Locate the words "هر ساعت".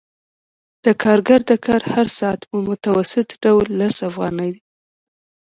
1.93-2.41